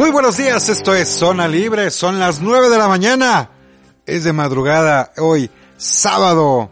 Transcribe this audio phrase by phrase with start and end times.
[0.00, 3.50] Muy buenos días, esto es Zona Libre, son las nueve de la mañana,
[4.06, 6.70] es de madrugada hoy, sábado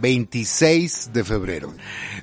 [0.00, 1.74] 26 de febrero.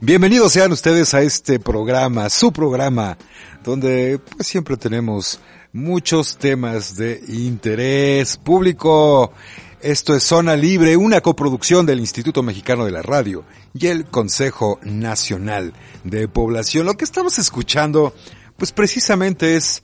[0.02, 3.20] Bienvenidos sean ustedes a este programa, su programa,
[3.64, 5.40] donde pues siempre tenemos
[5.74, 9.32] muchos temas de interés público.
[9.80, 14.80] Esto es Zona Libre, una coproducción del Instituto Mexicano de la Radio y el Consejo
[14.82, 16.88] Nacional de Población.
[16.88, 18.16] Lo que estamos escuchando
[18.58, 19.82] pues precisamente es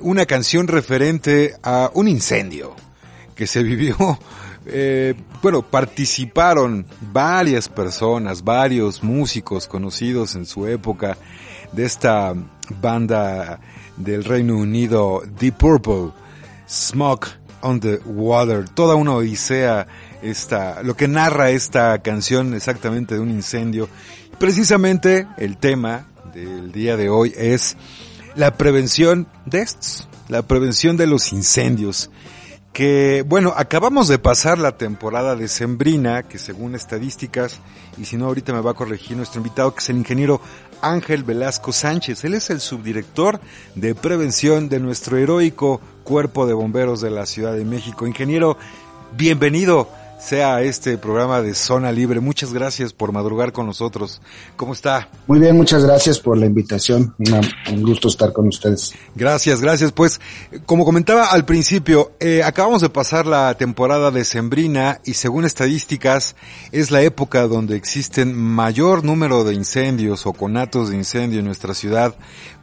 [0.00, 2.74] una canción referente a un incendio
[3.34, 3.96] que se vivió,
[4.66, 11.16] eh, bueno, participaron varias personas, varios músicos conocidos en su época
[11.72, 12.34] de esta
[12.80, 13.60] banda
[13.96, 16.12] del Reino Unido, Deep Purple,
[16.68, 17.28] Smoke
[17.60, 19.86] on the Water, toda una odisea,
[20.22, 23.88] esta, lo que narra esta canción exactamente de un incendio.
[24.38, 27.76] Precisamente el tema del día de hoy es
[28.34, 32.10] la prevención de estos, la prevención de los incendios.
[32.74, 37.60] Que, bueno, acabamos de pasar la temporada de Sembrina, que según estadísticas,
[37.96, 40.42] y si no ahorita me va a corregir nuestro invitado, que es el ingeniero
[40.82, 42.22] Ángel Velasco Sánchez.
[42.24, 43.40] Él es el subdirector
[43.74, 48.06] de prevención de nuestro heroico Cuerpo de Bomberos de la Ciudad de México.
[48.06, 48.58] Ingeniero,
[49.16, 49.88] bienvenido
[50.18, 52.20] sea este programa de Zona Libre.
[52.20, 54.20] Muchas gracias por madrugar con nosotros.
[54.56, 55.08] ¿Cómo está?
[55.26, 57.14] Muy bien, muchas gracias por la invitación.
[57.18, 58.92] un gusto estar con ustedes.
[59.14, 59.92] Gracias, gracias.
[59.92, 60.20] Pues,
[60.64, 66.36] como comentaba al principio, eh, acabamos de pasar la temporada de Sembrina y según estadísticas
[66.72, 71.74] es la época donde existen mayor número de incendios o conatos de incendio en nuestra
[71.74, 72.14] ciudad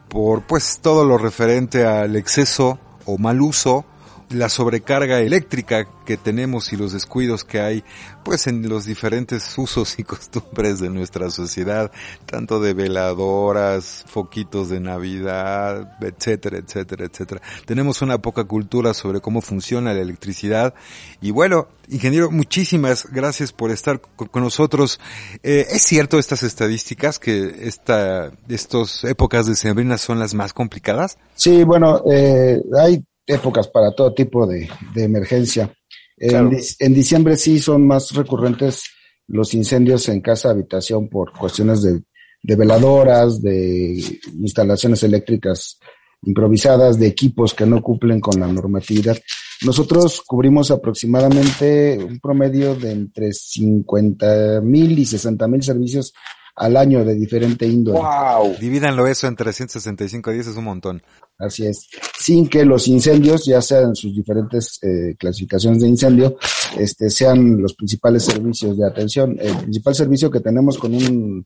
[0.09, 3.85] por pues todo lo referente al exceso o mal uso
[4.33, 7.83] la sobrecarga eléctrica que tenemos y los descuidos que hay
[8.23, 11.91] pues en los diferentes usos y costumbres de nuestra sociedad,
[12.25, 17.41] tanto de veladoras, foquitos de Navidad, etcétera, etcétera, etcétera.
[17.65, 20.73] Tenemos una poca cultura sobre cómo funciona la electricidad
[21.21, 24.99] y bueno, ingeniero, muchísimas gracias por estar con nosotros.
[25.43, 31.17] Eh, ¿Es cierto estas estadísticas que esta, estas épocas de sembrina son las más complicadas?
[31.35, 35.73] Sí, bueno, eh, hay épocas para todo tipo de, emergencia.
[36.17, 38.83] En, diciembre sí son más recurrentes
[39.27, 42.01] los incendios en casa habitación por cuestiones de,
[42.41, 45.79] de veladoras, de instalaciones eléctricas
[46.25, 49.17] improvisadas, de equipos que no cumplen con la normatividad.
[49.65, 56.13] Nosotros cubrimos aproximadamente un promedio de entre 50 mil y 60 mil servicios
[56.55, 57.99] al año de diferente índole.
[57.99, 58.55] ¡Wow!
[58.59, 61.01] Divídanlo eso en 365 días, es un montón.
[61.37, 61.89] Así es.
[62.19, 66.37] Sin que los incendios, ya sean sus diferentes eh, clasificaciones de incendio,
[66.77, 69.37] este, sean los principales servicios de atención.
[69.39, 71.45] El principal servicio que tenemos con un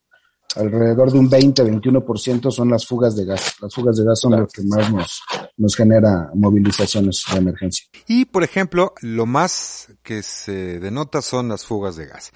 [0.56, 3.56] alrededor de un 20-21% son las fugas de gas.
[3.62, 5.22] Las fugas de gas son lo que más nos,
[5.58, 7.86] nos genera movilizaciones de emergencia.
[8.08, 12.32] Y, por ejemplo, lo más que se denota son las fugas de gas.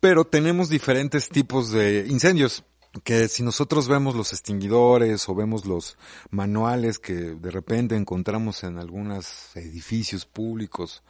[0.00, 2.64] Pero tenemos diferentes tipos de incendios
[3.02, 5.96] que si nosotros vemos los extinguidores o vemos los
[6.30, 11.02] manuales que de repente encontramos en algunos edificios públicos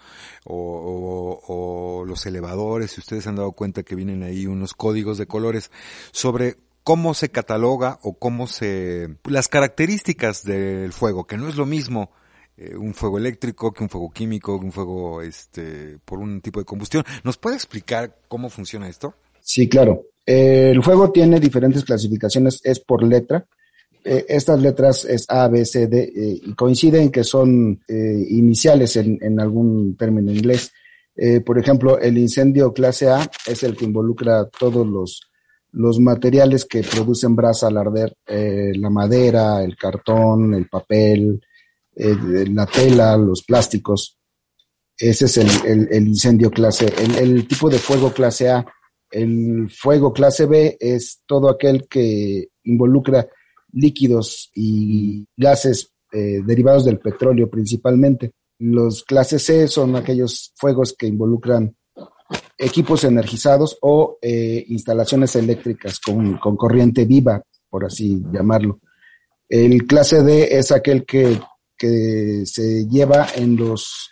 [0.44, 5.26] o, o, los elevadores, si ustedes han dado cuenta que vienen ahí unos códigos de
[5.26, 5.70] colores
[6.12, 11.66] sobre cómo se cataloga o cómo se las características del fuego, que no es lo
[11.66, 12.11] mismo
[12.56, 16.61] eh, un fuego eléctrico que un fuego químico, que un fuego este por un tipo
[16.61, 17.05] de combustión.
[17.22, 19.14] ¿Nos puede explicar cómo funciona esto?
[19.40, 20.06] Sí, claro.
[20.26, 23.46] Eh, el fuego tiene diferentes clasificaciones, es por letra.
[24.05, 29.40] Eh, estas letras es A, B, C, D eh, y coinciden que son iniciales en,
[29.40, 30.73] algún término inglés.
[31.44, 35.20] por ejemplo, el incendio clase A es el que involucra todos los,
[35.76, 41.40] los materiales que producen brasa al arder, eh, la madera, el cartón, el papel,
[41.94, 44.19] la tela, los plásticos.
[44.99, 48.64] Ese es el, el, incendio clase, el, tipo de fuego clase A.
[49.16, 53.26] El fuego clase B es todo aquel que involucra
[53.72, 58.32] líquidos y gases eh, derivados del petróleo principalmente.
[58.58, 61.74] Los clases C son aquellos fuegos que involucran
[62.58, 68.80] equipos energizados o eh, instalaciones eléctricas con, con, corriente viva, por así llamarlo.
[69.48, 71.40] El clase D es aquel que,
[71.78, 74.10] que se lleva en los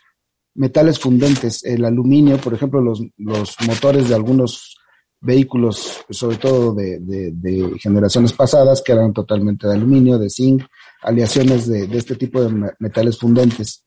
[0.55, 4.79] metales fundentes, el aluminio, por ejemplo, los, los motores de algunos
[5.25, 10.63] vehículos, sobre todo de, generaciones pasadas, que eran totalmente de aluminio, de zinc,
[11.03, 13.85] aleaciones de, de este tipo de metales fundentes.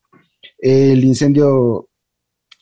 [0.58, 1.88] El incendio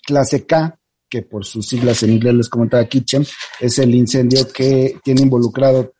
[0.04, 0.78] clase K,
[1.08, 3.24] que por sus siglas en inglés les comentaba Kitchen,
[3.60, 5.92] es el incendio que tiene involucrado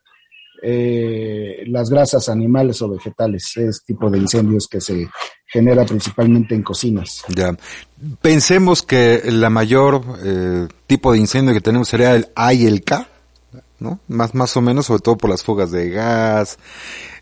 [0.61, 5.09] eh, las grasas animales o vegetales, es tipo de incendios que se
[5.45, 7.23] genera principalmente en cocinas.
[7.29, 7.55] Ya.
[8.21, 12.83] Pensemos que la mayor eh, tipo de incendio que tenemos sería el A y el
[12.83, 13.07] K,
[13.79, 13.99] ¿no?
[14.07, 16.57] Más, más o menos, sobre todo por las fugas de gas,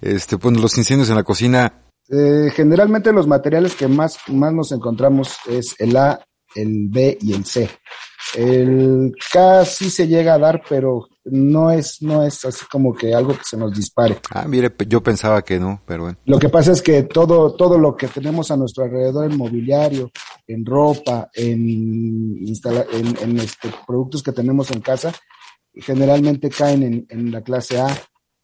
[0.02, 1.74] este, pues los incendios en la cocina.
[2.10, 6.24] Eh, generalmente los materiales que más, más nos encontramos es el A,
[6.56, 7.70] el B y el C.
[8.36, 13.14] El K sí se llega a dar, pero no es, no es así como que
[13.14, 14.18] algo que se nos dispare.
[14.32, 16.18] Ah, mire, yo pensaba que no, pero bueno.
[16.26, 20.12] Lo que pasa es que todo, todo lo que tenemos a nuestro alrededor en mobiliario,
[20.48, 25.12] en ropa, en, en, en este, productos que tenemos en casa,
[25.74, 27.88] generalmente caen en, en la clase A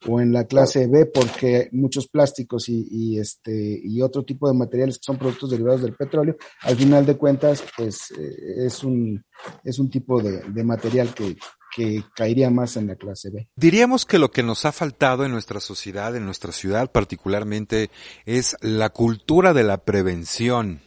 [0.07, 4.57] o en la clase B porque muchos plásticos y, y, este y otro tipo de
[4.57, 9.23] materiales que son productos derivados del petróleo al final de cuentas pues eh, es un
[9.63, 11.37] es un tipo de, de material que,
[11.75, 13.47] que caería más en la clase B.
[13.55, 17.89] Diríamos que lo que nos ha faltado en nuestra sociedad, en nuestra ciudad particularmente,
[18.25, 20.81] es la cultura de la prevención.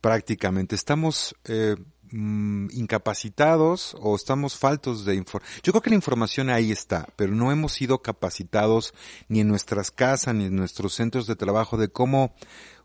[0.00, 1.76] Prácticamente estamos eh,
[2.12, 5.60] Mm, incapacitados o estamos faltos de información.
[5.64, 8.94] Yo creo que la información ahí está, pero no hemos sido capacitados
[9.28, 12.32] ni en nuestras casas ni en nuestros centros de trabajo de cómo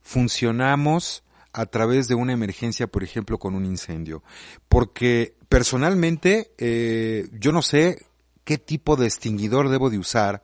[0.01, 4.23] funcionamos a través de una emergencia, por ejemplo, con un incendio.
[4.69, 8.05] Porque personalmente eh, yo no sé
[8.43, 10.43] qué tipo de extinguidor debo de usar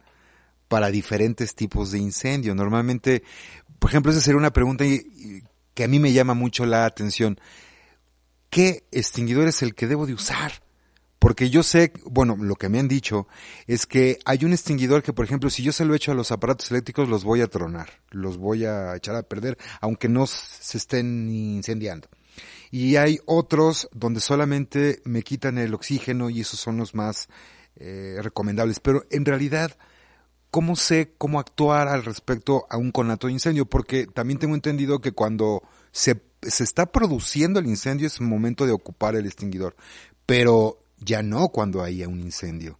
[0.67, 2.53] para diferentes tipos de incendio.
[2.55, 3.23] Normalmente,
[3.79, 4.85] por ejemplo, esa sería una pregunta
[5.73, 7.39] que a mí me llama mucho la atención
[8.49, 10.66] qué extinguidor es el que debo de usar.
[11.27, 13.27] Porque yo sé, bueno, lo que me han dicho
[13.65, 16.31] es que hay un extinguidor que, por ejemplo, si yo se lo echo a los
[16.31, 20.77] aparatos eléctricos, los voy a tronar, los voy a echar a perder, aunque no se
[20.77, 22.07] estén incendiando.
[22.71, 27.27] Y hay otros donde solamente me quitan el oxígeno y esos son los más
[27.75, 28.79] eh, recomendables.
[28.79, 29.77] Pero en realidad,
[30.49, 33.65] ¿cómo sé cómo actuar al respecto a un conato de incendio?
[33.65, 38.71] Porque también tengo entendido que cuando se se está produciendo el incendio, es momento de
[38.71, 39.75] ocupar el extinguidor,
[40.25, 42.79] pero ya no cuando haya un incendio.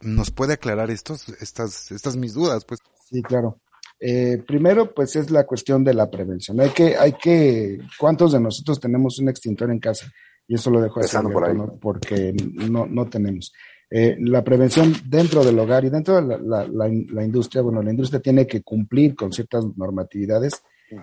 [0.00, 2.64] ¿Nos puede aclarar estos, estas, estas mis dudas?
[2.64, 2.80] Pues.
[3.10, 3.60] Sí, claro.
[4.00, 6.60] Eh, primero, pues es la cuestión de la prevención.
[6.60, 10.10] Hay que, hay que, ¿cuántos de nosotros tenemos un extintor en casa?
[10.46, 11.78] Y eso lo dejo así, ¿no?
[11.80, 13.52] porque no, no tenemos.
[13.90, 17.90] Eh, la prevención dentro del hogar y dentro de la, la, la, industria, bueno, la
[17.90, 20.62] industria tiene que cumplir con ciertas normatividades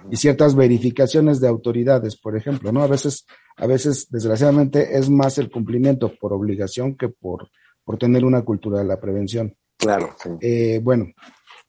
[0.09, 2.81] y ciertas verificaciones de autoridades, por ejemplo, ¿no?
[2.81, 3.25] A veces,
[3.57, 7.49] a veces, desgraciadamente, es más el cumplimiento por obligación que por,
[7.83, 9.55] por tener una cultura de la prevención.
[9.77, 10.15] Claro.
[10.41, 11.07] Eh, bueno,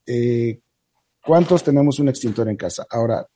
[0.07, 0.61] eh,
[1.23, 2.87] ¿cuántos tenemos un extintor en casa?
[2.91, 3.27] Ahora,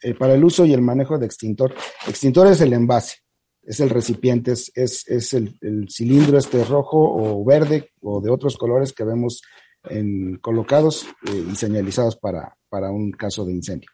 [0.00, 1.74] eh, para el uso y el manejo de extintor,
[2.06, 3.16] extintor es el envase,
[3.62, 8.56] es el recipiente, es, es, el, el, cilindro este rojo o verde o de otros
[8.56, 9.42] colores que vemos
[9.84, 13.90] en, colocados y señalizados para, para un caso de incendio.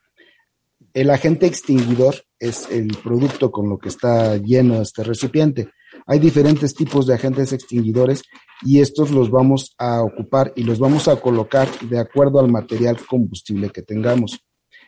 [0.94, 5.70] El agente extinguidor es el producto con lo que está lleno este recipiente.
[6.06, 8.22] Hay diferentes tipos de agentes extinguidores
[8.62, 12.98] y estos los vamos a ocupar y los vamos a colocar de acuerdo al material
[13.06, 14.38] combustible que tengamos.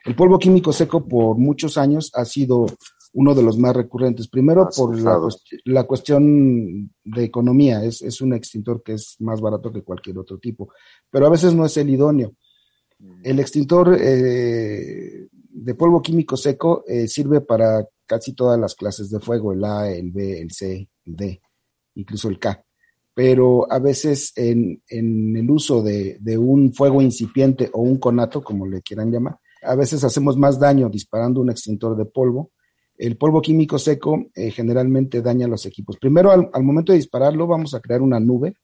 [0.04, 2.66] El polvo químico seco por muchos años ha sido
[3.14, 4.28] uno de los más recurrentes.
[4.28, 4.98] Primero por
[5.64, 10.38] la, cuestión de economía, es, es, un extintor que es más barato que cualquier otro
[10.38, 10.68] tipo,
[11.10, 12.34] pero a veces no es el idóneo.
[12.98, 13.20] Mm.
[13.22, 19.20] El extintor eh, de polvo químico seco eh, sirve para casi todas las clases de
[19.20, 21.40] fuego, el A, el B, el C, el D,
[21.94, 22.62] incluso el K.
[23.14, 28.42] Pero a veces en, en el uso de, de, un fuego incipiente o un conato,
[28.42, 32.50] como le quieran llamar, a veces hacemos más daño disparando un extintor de polvo.
[32.96, 35.96] El polvo químico seco eh, generalmente daña los equipos.
[35.98, 38.56] Primero, al, al, momento de dispararlo, vamos a crear una nube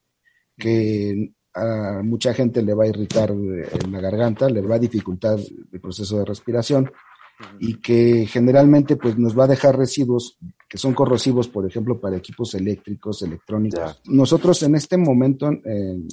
[0.58, 5.38] que a mucha gente le va a irritar en la garganta, le va a dificultar
[5.38, 6.90] el proceso de respiración
[7.58, 10.38] y que generalmente pues nos va a dejar residuos
[10.68, 14.00] que son corrosivos, por ejemplo, para equipos eléctricos, electrónicos.
[14.04, 16.06] Nosotros en este momento en,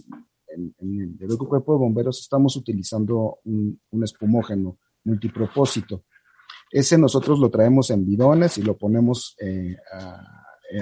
[1.19, 6.05] el Cuerpo de Bomberos estamos utilizando un, espumógeno multipropósito.
[6.71, 9.75] Ese nosotros lo traemos en bidones y lo ponemos eh,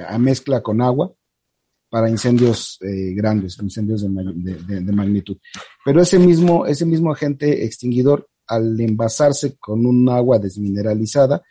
[0.07, 1.13] a, mezcla con agua
[1.96, 5.38] para incendios eh, grandes, incendios de, de, magnitud.
[5.86, 11.42] Pero ese mismo, ese mismo agente extinguidor al envasarse con un agua desmineralizada,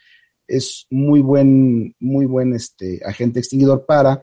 [0.46, 4.22] es muy buen, muy buen este, agente extinguidor para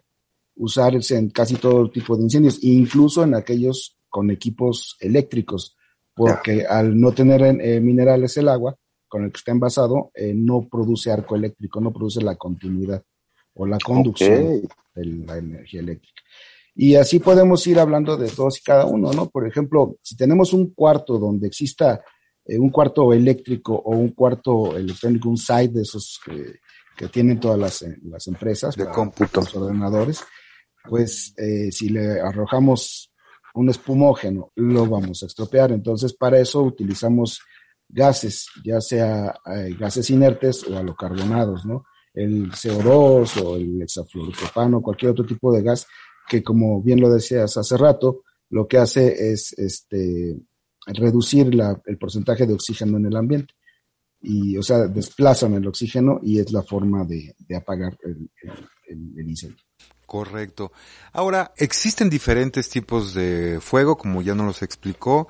[0.58, 5.76] usarse en casi todo tipo de incendios, incluso en aquellos con equipos eléctricos,
[6.14, 10.68] porque al no tener eh, minerales el agua con el que está envasado, eh, no
[10.70, 13.04] produce arco eléctrico, no produce la continuidad
[13.56, 14.62] o la conducción
[14.96, 16.22] la energía eléctrica.
[16.76, 19.30] Y así podemos ir hablando de todos y cada uno, ¿no?
[19.30, 22.02] Por ejemplo, si tenemos un cuarto donde exista
[22.46, 26.60] eh, un cuarto eléctrico o un cuarto electrónico, un site de esos que,
[27.12, 30.24] tienen todas las, eh, las empresas de cómputo, los ordenadores,
[30.88, 33.12] pues eh, si le arrojamos
[33.56, 35.72] un espumógeno, lo vamos a estropear.
[35.72, 37.40] Entonces, para eso utilizamos
[37.90, 39.34] gases, ya sea
[39.80, 41.86] gases inertes o alocarbonados, ¿no?
[42.14, 45.88] El CO2 o el hexafluoropropano, cualquier otro tipo de gas
[46.28, 50.38] que, como bien lo decías hace rato, lo que hace es este,
[50.88, 53.54] reducir la, el porcentaje de oxígeno en el ambiente.
[54.22, 58.30] Y, o sea, desplazan el oxígeno y es la forma de, apagar el,
[59.28, 59.64] incendio.
[60.06, 60.72] Correcto.
[61.14, 65.28] Ahora, existen diferentes tipos de fuego, como ya nos los explicó.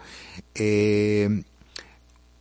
[0.56, 1.44] Eh,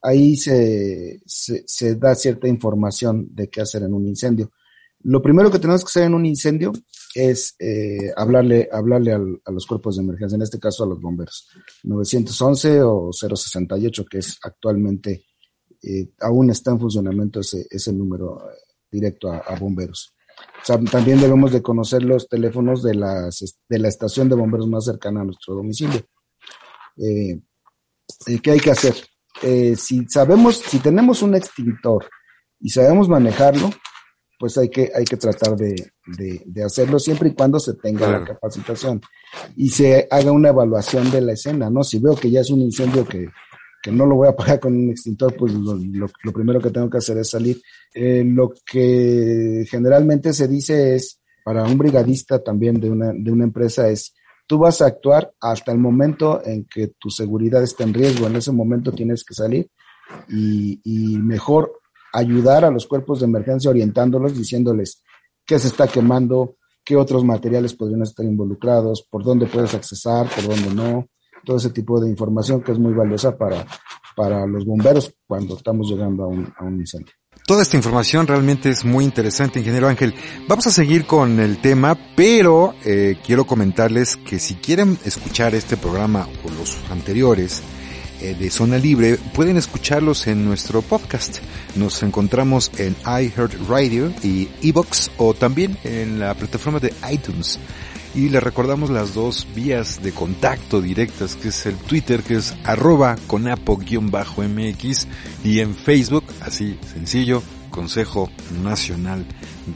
[0.01, 4.51] ahí se, se, da cierta información de qué hacer en un incendio.
[5.07, 6.73] Lo primero que tenemos que hacer en un incendio
[7.13, 11.47] es eh, hablarle, hablarle a los cuerpos de emergencia, en este caso a los bomberos.
[11.83, 15.27] 911 o 068, que es actualmente,
[15.83, 18.55] eh, aún está en funcionamiento ese, ese número eh,
[18.89, 20.15] directo a, bomberos.
[20.89, 25.21] también debemos de conocer los teléfonos de, las, de la estación de bomberos más cercana
[25.21, 26.01] a nuestro domicilio.
[26.95, 28.95] ¿Qué hay que hacer?
[29.77, 32.09] si sabemos, si tenemos un extintor
[32.59, 33.69] y sabemos manejarlo,
[34.39, 38.25] pues hay que, hay que tratar de, de, hacerlo siempre y cuando se tenga la
[38.25, 39.01] capacitación
[39.55, 41.83] y se haga una evaluación de la escena, ¿no?
[41.83, 43.29] Si veo que ya es un incendio que,
[43.81, 46.89] que no lo voy a apagar con un extintor, pues lo, lo, primero que tengo
[46.89, 47.61] que hacer es salir.
[47.93, 53.43] Eh, lo que generalmente se dice es, para un brigadista también de una, de una
[53.43, 54.15] empresa es,
[54.47, 58.35] tú vas a actuar hasta el momento en que tu seguridad está en riesgo, en
[58.35, 59.69] ese momento tienes que salir
[60.27, 61.71] y, y mejor
[62.15, 65.03] ayudar a los cuerpos de emergencia orientándolos, diciéndoles
[65.45, 70.47] qué se está quemando, qué otros materiales podrían estar involucrados, por dónde puedes accesar, por
[70.47, 71.07] dónde no,
[71.43, 73.65] todo ese tipo de información que es muy valiosa para,
[74.15, 77.13] para los bomberos cuando estamos llegando a un, a un incendio.
[77.45, 80.15] Toda esta información realmente es muy interesante, ingeniero Ángel.
[80.47, 85.77] Vamos a seguir con el tema, pero eh, quiero comentarles que si quieren escuchar este
[85.77, 87.61] programa o los anteriores,
[88.33, 91.37] de Zona Libre, pueden escucharlos en nuestro podcast.
[91.75, 97.59] Nos encontramos en iHeartRadio y Evox o también en la plataforma de iTunes.
[98.15, 102.55] Y les recordamos las dos vías de contacto directas, que es el Twitter, que es
[102.63, 105.07] arroba conapo-mx
[105.43, 108.31] y en Facebook, así sencillo, Consejo
[108.63, 109.25] Nacional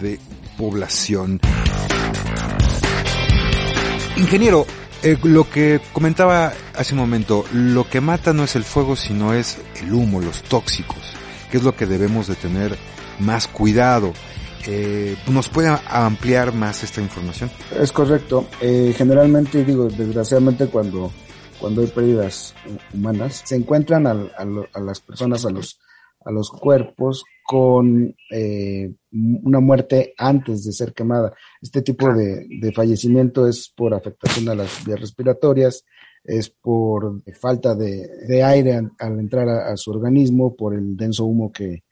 [0.01, 0.19] de
[0.57, 1.39] Población.
[4.17, 4.65] Ingeniero,
[5.03, 9.33] eh, lo que comentaba hace un momento, lo que mata no es el fuego, sino
[9.33, 10.97] es el humo, los tóxicos,
[11.49, 12.77] que es lo que debemos de tener
[13.19, 14.13] más cuidado.
[14.67, 17.49] Eh, ¿Nos puede ampliar más esta información?
[17.79, 18.47] Es correcto.
[18.59, 21.11] Eh, generalmente, digo, desgraciadamente cuando,
[21.59, 22.53] cuando hay pérdidas
[22.93, 24.13] humanas, se encuentran a,
[24.79, 25.79] las personas, a los,
[26.25, 31.33] a los cuerpos con eh, una muerte antes de ser quemada.
[31.61, 35.85] Este tipo de, fallecimiento es por afectación a las vías respiratorias,
[36.23, 41.83] es por falta de, aire al, entrar a, su organismo, por el denso humo que,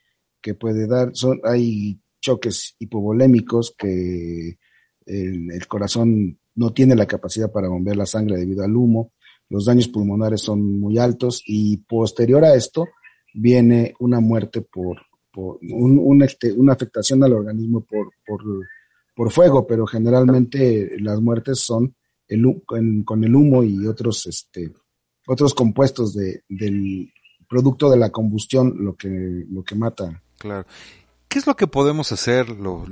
[0.57, 1.09] puede dar.
[1.11, 4.57] Son, hay choques hipovolémicos que
[5.05, 9.11] el, corazón no tiene la capacidad para bombear la sangre debido al humo,
[9.49, 12.87] los daños pulmonares son muy altos y posterior a esto
[13.37, 14.97] viene una muerte por,
[15.31, 21.95] por un, este, una afectación al organismo por, por, fuego, pero generalmente las muertes son
[22.27, 24.71] el, con el humo y otros, este,
[25.27, 27.11] otros compuestos de, del
[27.47, 30.21] producto de la combustión lo que, lo que mata.
[30.37, 30.67] Claro.
[31.27, 32.85] ¿Qué es lo que podemos hacer, lo,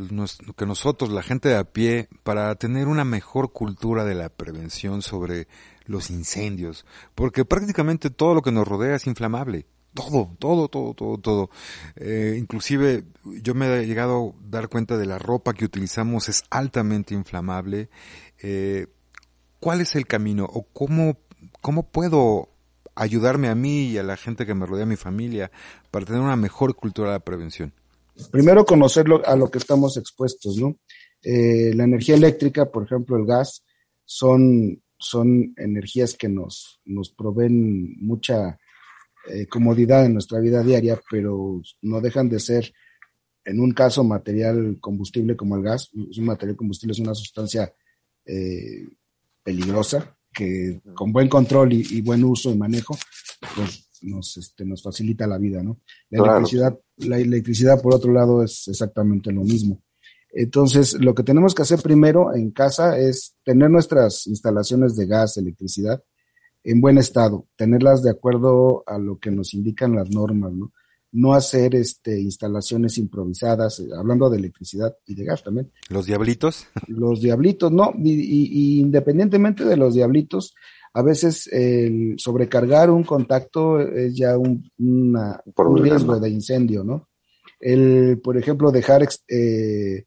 [0.58, 5.02] que nosotros, la gente de a pie, para tener una mejor cultura de la prevención
[5.02, 5.48] sobre
[5.86, 6.86] los incendios?
[7.16, 9.68] Porque prácticamente todo lo que nos rodea es inflamable.
[9.96, 11.50] Todo, todo, todo, todo, todo.
[11.96, 13.06] Eh, inclusive
[13.42, 17.90] yo me he llegado a dar cuenta de la ropa que utilizamos es altamente inflamable.
[18.44, 18.88] Eh,
[19.60, 21.18] ¿Cuál es el camino o cómo,
[21.62, 22.50] cómo puedo
[22.94, 25.50] ayudarme a mí y a la gente que me rodea, a mi familia,
[25.92, 27.74] para tener una mejor cultura de la prevención?
[28.32, 30.78] primero conocerlo a lo que estamos expuestos, ¿no?
[31.22, 33.64] Eh, la energía eléctrica, por ejemplo, el gas,
[34.06, 38.58] son, son energías que nos, nos proveen mucha
[39.28, 42.74] eh, comodidad en nuestra vida diaria, pero no dejan de ser,
[43.44, 45.90] en un caso, material combustible como el gas.
[45.94, 47.74] Un material combustible es una sustancia
[48.26, 48.88] eh,
[49.44, 52.98] peligrosa que con buen control y, y, buen uso y manejo,
[53.56, 55.80] pues nos, este, nos facilita la vida, ¿no?
[56.10, 59.82] La electricidad, la electricidad, por otro lado, es exactamente lo mismo.
[60.32, 65.38] Entonces, lo que tenemos que hacer primero en casa es tener nuestras instalaciones de gas,
[65.38, 66.04] electricidad,
[66.66, 70.74] en buen estado, tenerlas de acuerdo a lo que nos indican las normas, ¿no?
[71.12, 75.72] No hacer este, instalaciones improvisadas, eh, hablando de electricidad y de gas también.
[75.90, 76.68] ¿Los diablitos?
[76.88, 80.54] Los diablitos, no, y independientemente de los diablitos,
[80.96, 84.72] a veces el sobrecargar un contacto es ya un,
[85.76, 87.10] riesgo de incendio, ¿no?
[87.60, 90.06] El, por ejemplo, dejar eh,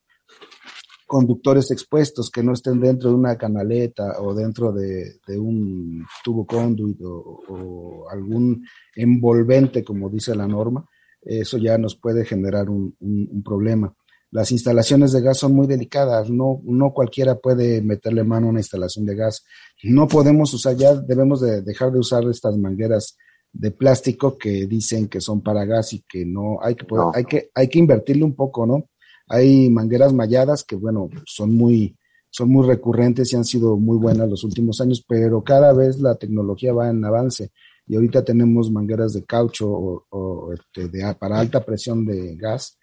[1.08, 7.00] conductores expuestos que no estén dentro de una canaleta o dentro de, un tubo conduit
[7.02, 10.88] o, algún envolvente, como dice la norma,
[11.22, 13.92] eso ya nos puede generar un, un problema
[14.30, 18.60] las instalaciones de gas son muy delicadas, no, no cualquiera puede meterle mano a una
[18.60, 19.44] instalación de gas.
[19.82, 23.16] No podemos usar, ya debemos de dejar de usar estas mangueras
[23.52, 27.50] de plástico que dicen que son para gas y que no, hay que, hay que,
[27.54, 28.90] hay que invertirle un poco, ¿no?
[29.28, 31.96] Hay mangueras malladas que, bueno, son muy,
[32.30, 36.14] son muy recurrentes y han sido muy buenas los últimos años, pero cada vez la
[36.16, 37.50] tecnología va en avance
[37.86, 42.78] y ahorita tenemos mangueras de caucho o, este, de, para alta presión de gas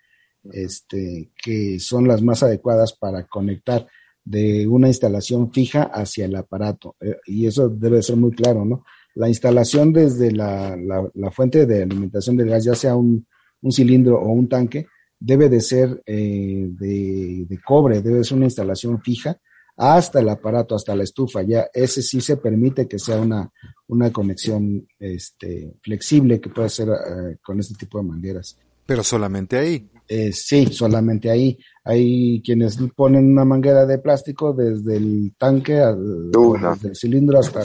[0.52, 3.88] este, que son las más adecuadas para conectar
[4.24, 6.96] de una instalación fija hacia el aparato.
[7.00, 8.84] Eh, y eso debe ser muy claro, ¿no?
[9.14, 13.26] La instalación desde la, la, fuente de alimentación del gas, ya sea un,
[13.62, 14.88] un, cilindro o un tanque,
[15.20, 19.40] debe de ser eh, de, de, cobre, debe ser una instalación fija
[19.78, 21.42] hasta el aparato, hasta la estufa.
[21.44, 23.52] Ya ese sí se permite que sea una,
[23.88, 28.58] una conexión este, flexible que pueda ser eh, con este tipo de mangueras.
[28.86, 29.90] Pero solamente ahí.
[30.08, 31.58] Eh, sí, solamente ahí.
[31.84, 37.62] Hay quienes ponen una manguera de plástico desde el tanque, al, desde el cilindro hasta,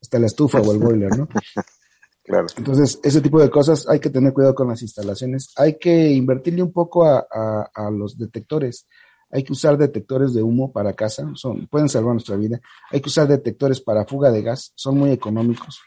[0.00, 1.28] hasta la estufa o el boiler, ¿no?
[2.56, 5.52] Entonces, ese tipo de cosas hay que tener cuidado con las instalaciones.
[5.56, 7.26] Hay que invertirle un poco a,
[7.74, 8.86] a, los detectores.
[9.30, 12.60] Hay que usar detectores de humo para casa, son, pueden salvar nuestra vida.
[12.90, 15.80] Hay que usar detectores para fuga de gas, son muy económicos.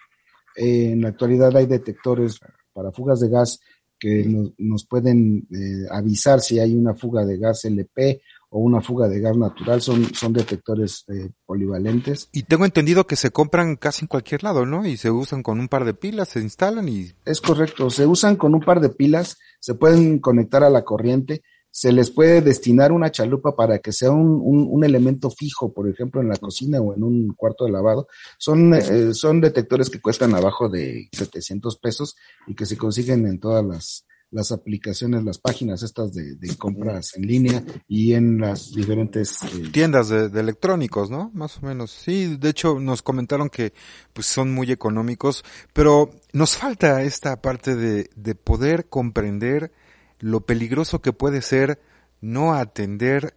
[0.56, 2.40] en la actualidad hay detectores
[2.74, 3.60] para fugas de gas
[4.00, 4.26] que
[4.58, 8.22] nos, pueden eh, avisar si hay una fuga de gas LP
[8.54, 12.30] o una fuga de gas natural, son, son detectores eh, polivalentes.
[12.32, 14.86] Y tengo entendido que se compran casi en cualquier lado, ¿no?
[14.86, 17.14] Y se usan con un par de pilas, se instalan y...
[17.26, 21.42] Es correcto, se usan con un par de pilas, se pueden conectar a la corriente
[21.76, 26.22] se les puede destinar una chalupa para que sea un, un, elemento fijo, por ejemplo,
[26.22, 28.08] en la cocina o en un cuarto de lavado.
[28.38, 33.40] Son, eh, son detectores que cuestan abajo de 700 pesos y que se consiguen en
[33.40, 38.74] todas las, las aplicaciones, las páginas estas de, de compras en línea y en las
[38.74, 41.30] diferentes eh, tiendas de, de, electrónicos, ¿no?
[41.34, 41.92] Más o menos.
[41.92, 43.74] Sí, de hecho nos comentaron que
[44.12, 49.72] pues son muy económicos, pero nos falta esta parte de, de poder comprender
[50.20, 51.80] lo peligroso que puede ser
[52.20, 53.36] no atender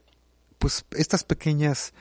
[0.59, 1.93] pues estas pequeñas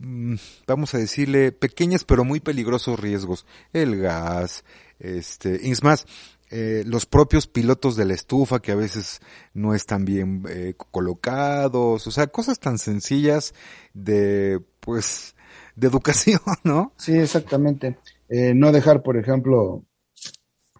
[0.00, 0.34] mm,
[0.66, 4.64] vamos a decirle pequeñas pero muy peligrosos riesgos el gas
[4.98, 6.06] este es más
[6.50, 9.20] eh, los propios pilotos de la estufa que a veces
[9.54, 13.54] no están bien eh, colocados, o sea, cosas tan sencillas
[13.94, 15.34] de, pues,
[15.76, 16.92] de educación, ¿no?
[16.96, 17.98] Sí, exactamente.
[18.28, 19.84] Eh, no dejar, por ejemplo,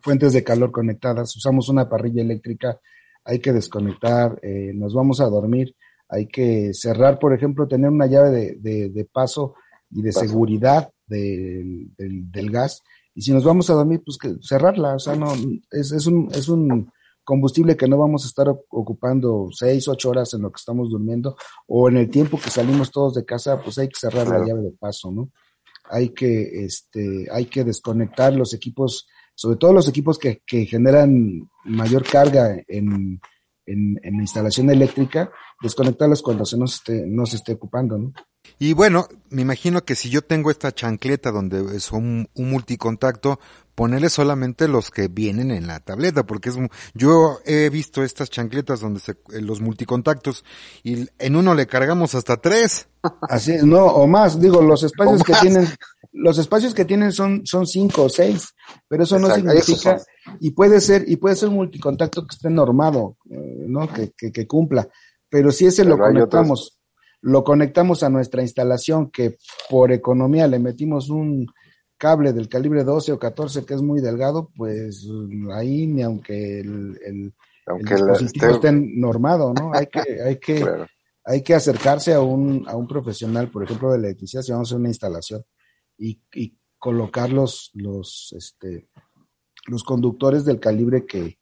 [0.01, 1.37] fuentes de calor conectadas.
[1.37, 2.81] Usamos una parrilla eléctrica,
[3.25, 5.75] hay que desconectar, eh, nos vamos a dormir,
[6.09, 9.55] hay que cerrar, por ejemplo, tener una llave de, de, paso
[9.91, 12.83] y de seguridad del, del, gas.
[13.19, 14.95] Y si nos vamos a dormir, pues que cerrarla.
[14.95, 15.33] O sea, no,
[15.73, 16.89] es, es, un, es un
[17.25, 21.37] combustible que no vamos a estar ocupando seis, ocho horas en lo que estamos durmiendo
[21.67, 24.63] o en el tiempo que salimos todos de casa, pues hay que cerrar la llave
[24.63, 25.33] de paso, ¿no?
[25.91, 31.51] Hay que, este, hay que desconectar los equipos sobre todo los equipos que, que generan
[31.65, 33.21] mayor carga en,
[33.67, 38.13] en, la instalación eléctrica, desconectarlos cuando se nos esté, no se esté ocupando, ¿no?
[38.59, 43.39] Y bueno, me imagino que si yo tengo esta chancleta donde es un, un multicontacto,
[43.79, 46.57] ponerle solamente los que vienen en la tableta, porque es
[46.95, 50.45] yo he visto estas chancletas donde se, eh, los multicontactos
[50.83, 52.89] y en uno le cargamos hasta tres.
[53.29, 55.69] Así es, no, o más, digo, los espacios que tienen,
[56.11, 58.53] los espacios que tienen son, son cinco o seis,
[58.89, 60.03] pero eso no significa,
[60.41, 63.87] y puede ser, y puede ser un multicontacto que esté normado, eh, ¿no?
[63.93, 64.89] Que, que, que, cumpla.
[65.29, 66.78] Pero si ese lo conectamos,
[67.21, 71.47] lo conectamos a nuestra instalación, que por economía le metimos un
[71.97, 75.07] cable del calibre 12 o 14 que es muy delgado, pues
[75.53, 77.35] ahí ni aunque el, el,
[77.85, 78.73] dispositivo esté...
[78.73, 79.73] normado, ¿no?
[79.75, 80.65] Hay que, hay que,
[81.25, 84.71] hay que acercarse a un, a un profesional, por ejemplo, de electricidad, si vamos a
[84.71, 85.45] hacer una instalación
[85.99, 88.89] y, y colocar los, los, este,
[89.67, 91.39] los conductores del calibre que,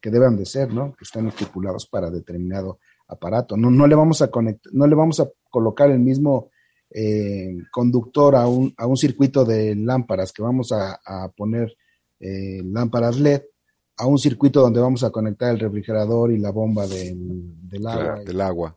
[0.00, 0.92] que deban de ser, ¿no?
[0.92, 2.78] Que están estipulados para determinado
[3.08, 3.56] aparato.
[3.56, 6.50] No, no le vamos a conectar, no le vamos a colocar el mismo
[6.90, 11.76] eh, conductor a un, a un circuito de lámparas que vamos a, a poner
[12.20, 13.42] eh, lámparas LED
[13.98, 18.20] a un circuito donde vamos a conectar el refrigerador y la bomba del, del agua.
[18.24, 18.76] del agua.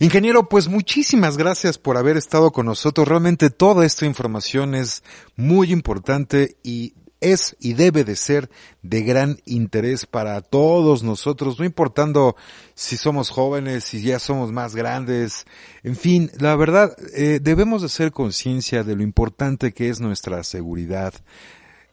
[0.00, 3.06] Ingeniero, pues muchísimas gracias por haber estado con nosotros.
[3.06, 5.02] Realmente toda esta información es
[5.36, 8.50] muy importante y es y debe de ser
[8.82, 12.36] de gran interés para todos nosotros, no importando
[12.74, 15.46] si somos jóvenes, si ya somos más grandes,
[15.82, 20.42] en fin, la verdad, eh, debemos de ser conciencia de lo importante que es nuestra
[20.44, 21.14] seguridad,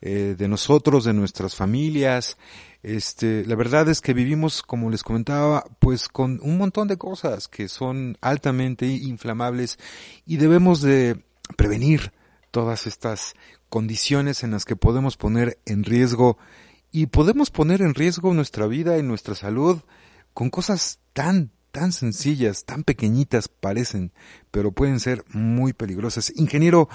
[0.01, 2.37] eh, de nosotros, de nuestras familias,
[2.85, 7.47] este, la verdad es que vivimos, como les comentaba, pues con un montón de cosas
[7.47, 9.79] que son altamente inflamables
[10.27, 11.19] y debemos de
[11.57, 12.11] prevenir
[12.55, 13.33] todas estas
[13.67, 16.37] condiciones en las que podemos poner en riesgo
[16.89, 19.81] y podemos poner en riesgo nuestra vida y nuestra salud
[20.33, 24.13] con cosas tan, tan sencillas, tan pequeñitas parecen,
[24.51, 26.31] pero pueden ser muy peligrosas.
[26.37, 26.87] Ingeniero,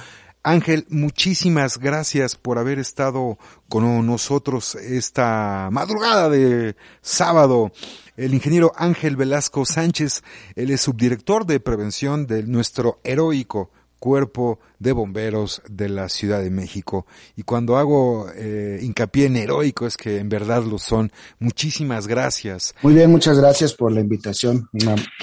[0.42, 3.36] Ángel, muchísimas gracias por haber estado
[3.68, 7.70] con nosotros esta madrugada de sábado.
[8.16, 10.22] El ingeniero Ángel Velasco Sánchez,
[10.56, 16.50] él es subdirector de prevención de nuestro heroico cuerpo de bomberos de la Ciudad de
[16.50, 17.06] México.
[17.36, 21.12] Y cuando hago eh, hincapié en heroico es que en verdad lo son.
[21.38, 22.74] Muchísimas gracias.
[22.82, 24.68] Muy bien, muchas gracias por la invitación.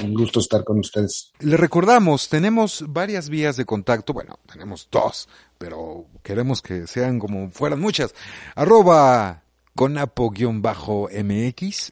[0.02, 1.34] un gusto estar con ustedes.
[1.40, 4.14] Le recordamos, tenemos varias vías de contacto.
[4.14, 8.16] Bueno, tenemos dos, pero queremos que sean como fueran muchas.
[8.56, 9.44] Arroba
[9.76, 11.12] conapo-mx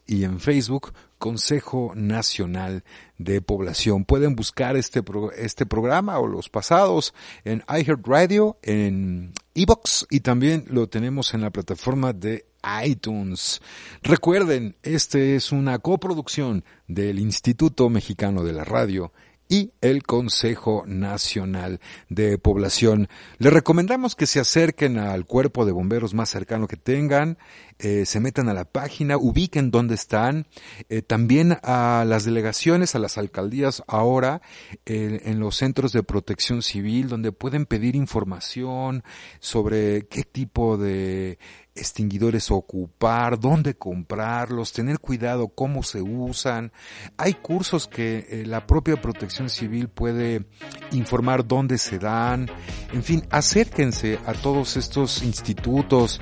[0.07, 0.93] y en Facebook
[1.25, 2.83] Consejo Nacional
[3.17, 4.05] de Población.
[4.05, 5.01] Pueden buscar este,
[5.37, 11.49] este programa o los pasados en iHeartRadio, en Evox y también lo tenemos en la
[11.49, 12.45] plataforma de
[12.85, 13.59] iTunes.
[14.03, 19.11] Recuerden, este es una coproducción del Instituto Mexicano de la Radio
[19.47, 23.07] y el Consejo Nacional de Población.
[23.37, 27.37] Les recomendamos que se acerquen al cuerpo de bomberos más cercano que tengan,
[27.77, 30.47] eh, se metan a la página, ubiquen dónde están,
[30.87, 34.41] eh, también a las delegaciones, a las alcaldías ahora,
[34.85, 39.03] eh, en los centros de protección civil, donde pueden pedir información
[39.39, 41.37] sobre qué tipo de
[41.77, 46.71] extinguidores ocupar, dónde comprarlos, tener cuidado cómo se usan.
[47.17, 50.45] Hay cursos que la propia protección civil puede
[50.93, 52.49] informar dónde se dan.
[52.93, 56.21] En fin, acérquense a todos estos institutos,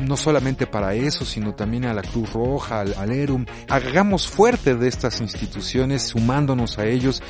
[0.00, 0.37] no solamente
[0.70, 3.44] para eso, sino también a la Cruz Roja, al, al ERUM.
[3.68, 7.22] Hagamos fuerte de estas instituciones, sumándonos a ellos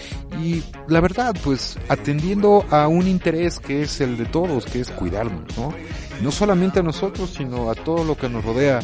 [0.42, 4.90] y la verdad, pues atendiendo a un interés que es el de todos, que es
[4.90, 5.72] cuidarnos, ¿no?
[6.20, 8.80] no solamente a nosotros, sino a todo lo que nos rodea.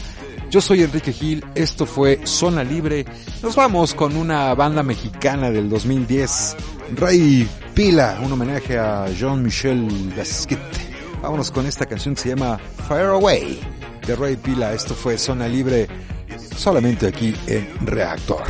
[0.51, 3.05] Yo soy Enrique Gil, esto fue Zona Libre.
[3.43, 6.57] Nos vamos con una banda mexicana del 2010,
[6.97, 10.59] Rey Pila, un homenaje a Jean-Michel Gasquet.
[11.23, 13.74] Vámonos con esta canción que se llama Fire Away.
[14.07, 14.73] De Ray Pila.
[14.73, 15.89] Esto fue Zona Libre
[16.57, 18.45] solamente aquí en Reactor.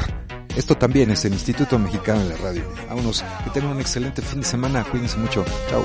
[0.57, 2.63] Esto también es el Instituto Mexicano de la Radio.
[2.89, 4.85] Vámonos, que tengan un excelente fin de semana.
[4.85, 5.45] Cuídense mucho.
[5.69, 5.85] Chao.